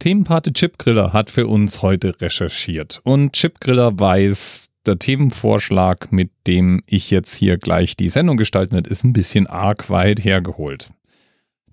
[0.00, 7.10] Themenpate Chipgriller hat für uns heute recherchiert und Chipgriller weiß, der Themenvorschlag, mit dem ich
[7.10, 10.88] jetzt hier gleich die Sendung gestalten wird, ist ein bisschen arg weit hergeholt.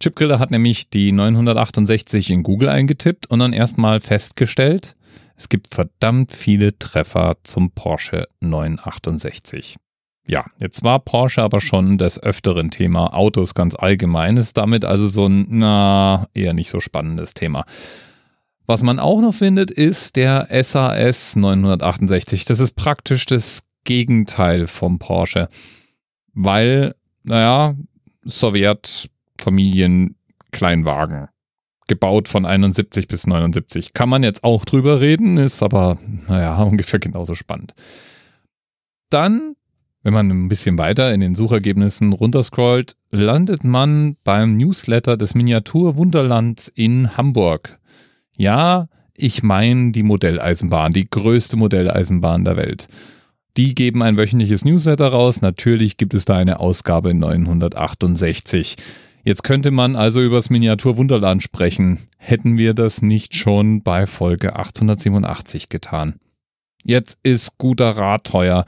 [0.02, 4.98] Chipgriller hat nämlich die 968 in Google eingetippt und dann erstmal festgestellt,
[5.38, 9.78] es gibt verdammt viele Treffer zum Porsche 968.
[10.28, 15.08] Ja, jetzt war Porsche aber schon des öfteren Thema Autos ganz allgemein, ist damit also
[15.08, 17.64] so ein, na, eher nicht so spannendes Thema.
[18.68, 22.44] Was man auch noch findet, ist der SAS 968.
[22.44, 25.48] Das ist praktisch das Gegenteil vom Porsche,
[26.34, 27.76] weil, naja,
[28.26, 30.18] Sowjetfamilien
[30.52, 31.30] Kleinwagen.
[31.88, 33.94] Gebaut von 71 bis 79.
[33.94, 35.98] Kann man jetzt auch drüber reden, ist aber,
[36.28, 37.74] naja, ungefähr genauso spannend.
[39.10, 39.56] Dann,
[40.04, 45.96] wenn man ein bisschen weiter in den Suchergebnissen runterscrollt, landet man beim Newsletter des Miniatur
[45.96, 47.80] Wunderlands in Hamburg.
[48.38, 52.88] Ja, ich meine die Modelleisenbahn, die größte Modelleisenbahn der Welt.
[53.58, 55.42] Die geben ein wöchentliches Newsletter raus.
[55.42, 58.76] Natürlich gibt es da eine Ausgabe 968.
[59.24, 62.00] Jetzt könnte man also übers Miniatur Wunderland sprechen.
[62.20, 66.20] Hätten wir das nicht schon bei Folge 887 getan?
[66.86, 68.66] Jetzt ist guter Rat teuer,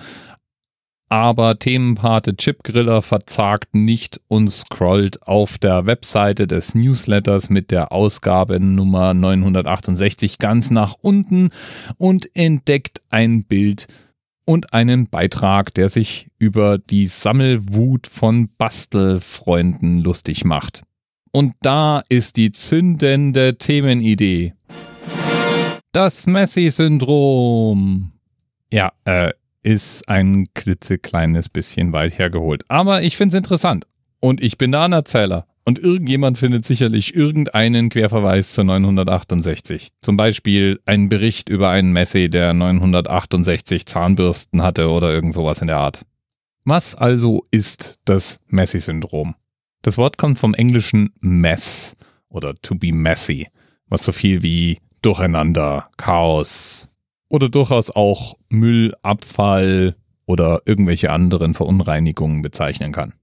[1.10, 8.60] aber Themenpate Chipgriller verzagt nicht und scrollt auf der Webseite des Newsletters mit der Ausgabe
[8.60, 11.50] Nummer 968 ganz nach unten
[11.98, 13.88] und entdeckt ein Bild
[14.46, 20.84] und einen Beitrag, der sich über die Sammelwut von Bastelfreunden lustig macht.
[21.32, 24.54] Und da ist die zündende Themenidee.
[25.92, 28.12] Das Messi-Syndrom.
[28.72, 29.34] Ja, äh,
[29.70, 32.64] ist ein klitzekleines bisschen weit hergeholt.
[32.70, 33.86] Aber ich finde es interessant.
[34.20, 35.46] Und ich bin der Anerzähler.
[35.64, 39.90] Und irgendjemand findet sicherlich irgendeinen Querverweis zur 968.
[40.02, 45.68] Zum Beispiel einen Bericht über einen Messi, der 968 Zahnbürsten hatte oder irgend sowas in
[45.68, 46.04] der Art.
[46.66, 49.36] Was also ist das Messi-Syndrom?
[49.84, 51.96] Das Wort kommt vom englischen mess
[52.30, 53.48] oder to be messy,
[53.88, 56.89] was so viel wie Durcheinander, Chaos,
[57.30, 59.96] oder durchaus auch Müll, Abfall
[60.26, 63.14] oder irgendwelche anderen Verunreinigungen bezeichnen kann.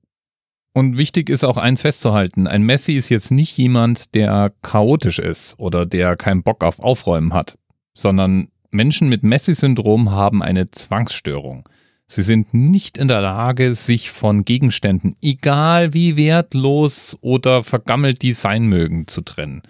[0.73, 5.59] Und wichtig ist auch eins festzuhalten, ein Messi ist jetzt nicht jemand, der chaotisch ist
[5.59, 7.57] oder der keinen Bock auf Aufräumen hat,
[7.95, 11.67] sondern Menschen mit Messi-Syndrom haben eine Zwangsstörung.
[12.09, 18.33] Sie sind nicht in der Lage, sich von Gegenständen, egal wie wertlos oder vergammelt die
[18.33, 19.63] sein mögen, zu trennen.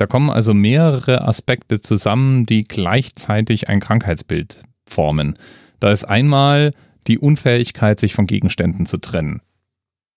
[0.00, 5.34] Da kommen also mehrere Aspekte zusammen, die gleichzeitig ein Krankheitsbild formen.
[5.78, 6.70] Da ist einmal
[7.06, 9.42] die Unfähigkeit, sich von Gegenständen zu trennen.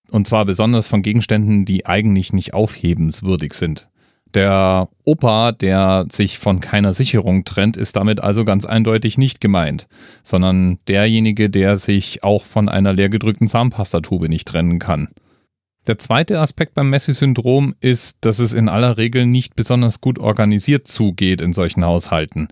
[0.09, 3.89] Und zwar besonders von Gegenständen, die eigentlich nicht aufhebenswürdig sind.
[4.33, 9.87] Der Opa, der sich von keiner Sicherung trennt, ist damit also ganz eindeutig nicht gemeint,
[10.23, 15.09] sondern derjenige, der sich auch von einer leergedrückten Zahnpastatube nicht trennen kann.
[15.85, 20.87] Der zweite Aspekt beim Messi-Syndrom ist, dass es in aller Regel nicht besonders gut organisiert
[20.87, 22.47] zugeht in solchen Haushalten.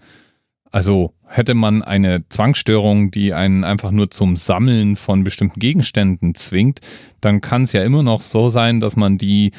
[0.69, 6.79] Also hätte man eine Zwangsstörung, die einen einfach nur zum Sammeln von bestimmten Gegenständen zwingt,
[7.21, 9.51] dann kann es ja immer noch so sein, dass man die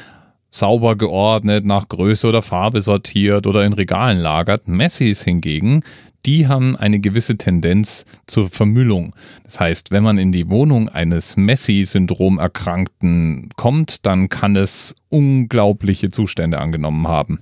[0.51, 4.67] sauber geordnet nach Größe oder Farbe sortiert oder in Regalen lagert.
[4.67, 5.83] Messis hingegen,
[6.25, 9.15] die haben eine gewisse Tendenz zur Vermüllung.
[9.43, 16.59] Das heißt, wenn man in die Wohnung eines Messi-Syndrom-Erkrankten kommt, dann kann es unglaubliche Zustände
[16.59, 17.41] angenommen haben.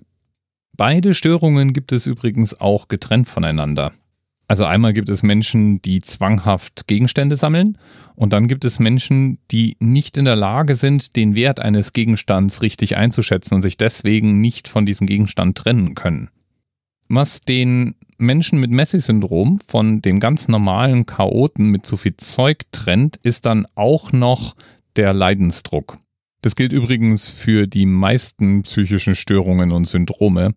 [0.75, 3.91] Beide Störungen gibt es übrigens auch getrennt voneinander.
[4.47, 7.77] Also einmal gibt es Menschen, die zwanghaft Gegenstände sammeln
[8.15, 12.61] und dann gibt es Menschen, die nicht in der Lage sind, den Wert eines Gegenstands
[12.61, 16.27] richtig einzuschätzen und sich deswegen nicht von diesem Gegenstand trennen können.
[17.13, 23.17] Was den Menschen mit Messi-Syndrom von dem ganz normalen Chaoten mit zu viel Zeug trennt,
[23.17, 24.55] ist dann auch noch
[24.95, 25.97] der Leidensdruck.
[26.41, 30.55] Das gilt übrigens für die meisten psychischen Störungen und Syndrome.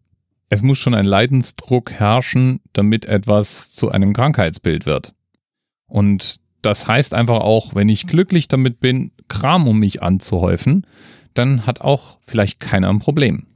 [0.48, 5.12] Es muss schon ein Leidensdruck herrschen, damit etwas zu einem Krankheitsbild wird.
[5.88, 10.86] Und das heißt einfach auch, wenn ich glücklich damit bin, Kram um mich anzuhäufen,
[11.34, 13.48] dann hat auch vielleicht keiner ein Problem.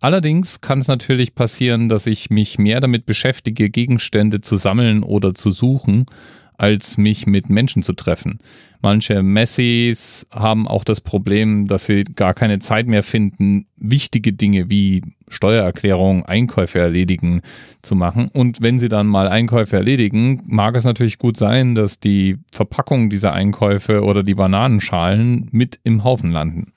[0.00, 5.34] Allerdings kann es natürlich passieren, dass ich mich mehr damit beschäftige, Gegenstände zu sammeln oder
[5.34, 6.06] zu suchen,
[6.56, 8.38] als mich mit Menschen zu treffen.
[8.82, 14.68] Manche Messis haben auch das Problem, dass sie gar keine Zeit mehr finden, wichtige Dinge
[14.68, 17.40] wie Steuererklärung, Einkäufe erledigen
[17.82, 18.28] zu machen.
[18.32, 23.10] Und wenn sie dann mal Einkäufe erledigen, mag es natürlich gut sein, dass die Verpackung
[23.10, 26.72] dieser Einkäufe oder die Bananenschalen mit im Haufen landen.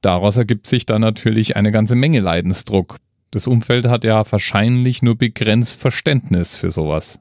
[0.00, 2.96] Daraus ergibt sich dann natürlich eine ganze Menge Leidensdruck.
[3.30, 7.20] Das Umfeld hat ja wahrscheinlich nur begrenzt Verständnis für sowas.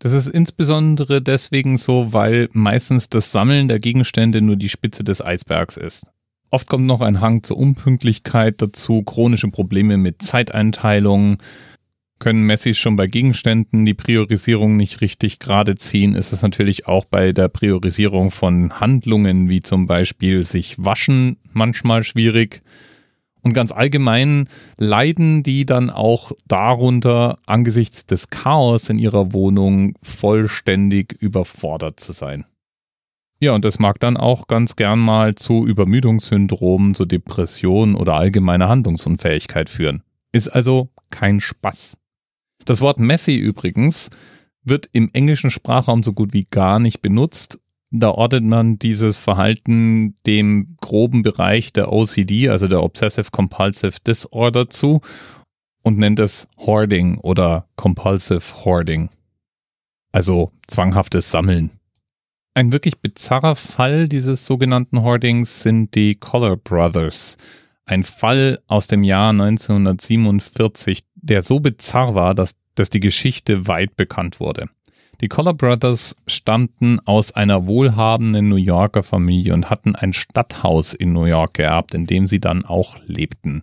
[0.00, 5.24] Das ist insbesondere deswegen so, weil meistens das Sammeln der Gegenstände nur die Spitze des
[5.24, 6.10] Eisbergs ist.
[6.50, 11.38] Oft kommt noch ein Hang zur Unpünktlichkeit dazu, chronische Probleme mit Zeiteinteilung.
[12.20, 17.06] Können Messis schon bei Gegenständen die Priorisierung nicht richtig gerade ziehen, ist es natürlich auch
[17.06, 22.60] bei der Priorisierung von Handlungen wie zum Beispiel sich waschen manchmal schwierig.
[23.40, 31.14] Und ganz allgemein leiden die dann auch darunter, angesichts des Chaos in ihrer Wohnung vollständig
[31.20, 32.44] überfordert zu sein.
[33.38, 38.68] Ja, und das mag dann auch ganz gern mal zu Übermüdungssyndromen, zu Depressionen oder allgemeiner
[38.68, 40.02] Handlungsunfähigkeit führen.
[40.32, 41.96] Ist also kein Spaß.
[42.64, 44.10] Das Wort messy übrigens
[44.62, 47.58] wird im englischen Sprachraum so gut wie gar nicht benutzt.
[47.90, 54.70] Da ordnet man dieses Verhalten dem groben Bereich der OCD, also der Obsessive Compulsive Disorder
[54.70, 55.00] zu
[55.82, 59.10] und nennt es Hoarding oder Compulsive Hoarding.
[60.12, 61.70] Also zwanghaftes Sammeln.
[62.54, 67.36] Ein wirklich bizarrer Fall dieses sogenannten Hoardings sind die Collar Brothers.
[67.90, 73.96] Ein Fall aus dem Jahr 1947, der so bizarr war, dass, dass die Geschichte weit
[73.96, 74.68] bekannt wurde.
[75.20, 81.12] Die Collar Brothers stammten aus einer wohlhabenden New Yorker Familie und hatten ein Stadthaus in
[81.12, 83.62] New York geerbt, in dem sie dann auch lebten.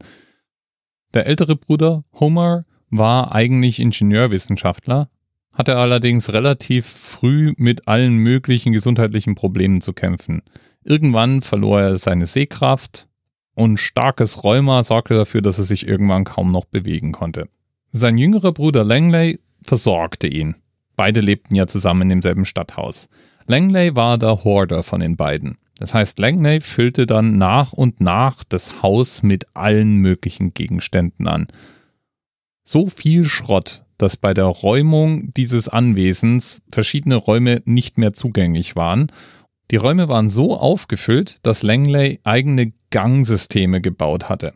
[1.13, 5.07] Der ältere Bruder Homer war eigentlich Ingenieurwissenschaftler,
[5.53, 10.41] hatte allerdings relativ früh mit allen möglichen gesundheitlichen Problemen zu kämpfen.
[10.83, 13.07] Irgendwann verlor er seine Sehkraft
[13.57, 17.50] und starkes Rheuma sorgte dafür, dass er sich irgendwann kaum noch bewegen konnte.
[17.92, 20.56] Sein jüngerer Bruder Langley versorgte ihn.
[20.95, 23.09] Beide lebten ja zusammen in demselben Stadthaus.
[23.48, 25.57] Langley war der Hoarder von den beiden.
[25.80, 31.48] Das heißt, Langley füllte dann nach und nach das Haus mit allen möglichen Gegenständen an.
[32.63, 39.12] So viel Schrott, dass bei der Räumung dieses Anwesens verschiedene Räume nicht mehr zugänglich waren.
[39.69, 44.53] Die Räume waren so aufgefüllt, dass Langley eigene Gangsysteme gebaut hatte.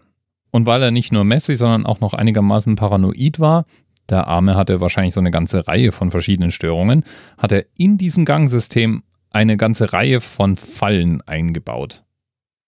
[0.52, 3.66] Und weil er nicht nur messy, sondern auch noch einigermaßen paranoid war,
[4.10, 7.04] der Arme hatte wahrscheinlich so eine ganze Reihe von verschiedenen Störungen,
[7.38, 12.04] hat er in diesem Gangsystem eine ganze Reihe von Fallen eingebaut.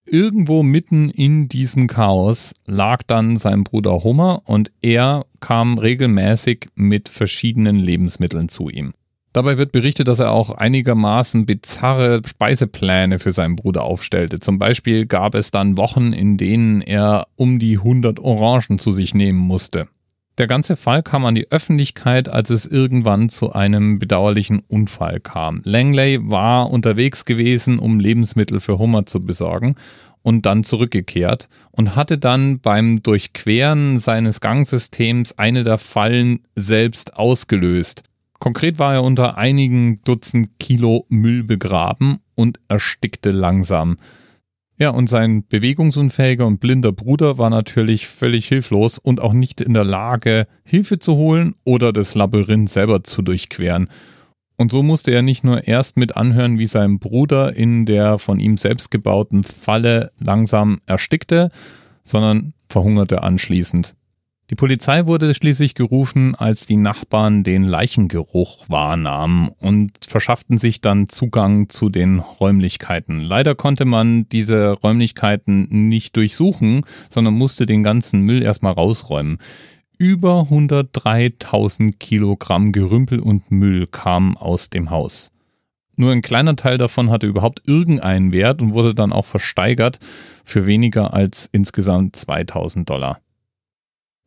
[0.06, 7.08] Irgendwo mitten in diesem Chaos lag dann sein Bruder Homer und er kam regelmäßig mit
[7.08, 8.94] verschiedenen Lebensmitteln zu ihm.
[9.34, 14.40] Dabei wird berichtet, dass er auch einigermaßen bizarre Speisepläne für seinen Bruder aufstellte.
[14.40, 19.16] Zum Beispiel gab es dann Wochen, in denen er um die 100 Orangen zu sich
[19.16, 19.88] nehmen musste.
[20.38, 25.62] Der ganze Fall kam an die Öffentlichkeit, als es irgendwann zu einem bedauerlichen Unfall kam.
[25.64, 29.76] Langley war unterwegs gewesen, um Lebensmittel für Hummer zu besorgen
[30.24, 38.04] und dann zurückgekehrt und hatte dann beim Durchqueren seines Gangsystems eine der Fallen selbst ausgelöst.
[38.44, 43.96] Konkret war er unter einigen Dutzend Kilo Müll begraben und erstickte langsam.
[44.78, 49.74] Ja, und sein bewegungsunfähiger und blinder Bruder war natürlich völlig hilflos und auch nicht in
[49.74, 53.88] der Lage, Hilfe zu holen oder das Labyrinth selber zu durchqueren.
[54.58, 58.42] Und so musste er nicht nur erst mit anhören, wie sein Bruder in der von
[58.42, 61.50] ihm selbst gebauten Falle langsam erstickte,
[62.04, 63.96] sondern verhungerte anschließend.
[64.50, 71.08] Die Polizei wurde schließlich gerufen, als die Nachbarn den Leichengeruch wahrnahmen und verschafften sich dann
[71.08, 73.22] Zugang zu den Räumlichkeiten.
[73.22, 79.38] Leider konnte man diese Räumlichkeiten nicht durchsuchen, sondern musste den ganzen Müll erstmal rausräumen.
[79.98, 85.32] Über 103.000 Kilogramm Gerümpel und Müll kamen aus dem Haus.
[85.96, 90.00] Nur ein kleiner Teil davon hatte überhaupt irgendeinen Wert und wurde dann auch versteigert
[90.44, 93.23] für weniger als insgesamt 2000 Dollar.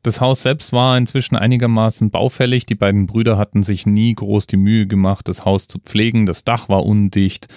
[0.07, 2.65] Das Haus selbst war inzwischen einigermaßen baufällig.
[2.65, 6.27] Die beiden Brüder hatten sich nie groß die Mühe gemacht, das Haus zu pflegen.
[6.27, 7.49] Das Dach war undicht.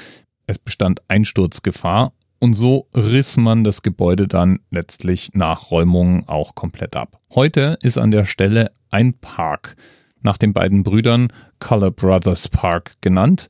[0.48, 2.12] Es bestand Einsturzgefahr.
[2.40, 7.20] Und so riss man das Gebäude dann letztlich nach Räumungen auch komplett ab.
[7.36, 9.76] Heute ist an der Stelle ein Park
[10.22, 11.28] nach den beiden Brüdern
[11.60, 13.48] Color Brothers Park genannt,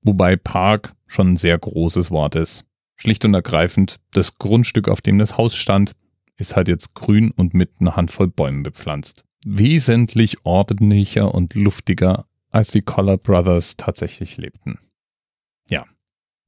[0.00, 2.64] wobei Park schon ein sehr großes Wort ist.
[2.96, 5.92] Schlicht und ergreifend, das Grundstück, auf dem das Haus stand,
[6.38, 9.24] ist halt jetzt grün und mit einer Handvoll Bäumen bepflanzt.
[9.44, 14.78] Wesentlich ordentlicher und luftiger, als die Collar Brothers tatsächlich lebten.
[15.68, 15.84] Ja.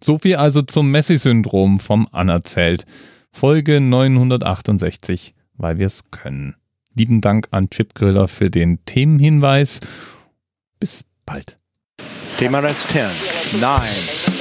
[0.02, 2.86] So viel also zum Messi-Syndrom vom Anerzählt.
[3.32, 6.56] Folge 968, weil wir es können.
[6.96, 9.80] Lieben Dank an Chipgriller für den Themenhinweis.
[10.80, 11.58] Bis bald.
[12.38, 13.80] Thema Rest 10, 9,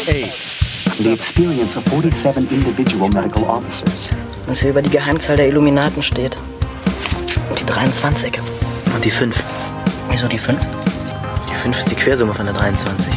[0.07, 0.49] 8.
[0.99, 4.09] The experience of 47 individual medical officers
[4.49, 6.37] was hier über die Geheimzahl der Illuminaten steht.
[7.59, 8.39] Die 23.
[8.95, 9.43] Und die 5.
[10.09, 10.59] Wieso die 5?
[11.49, 13.13] Die 5 ist die Quersumme von der 23.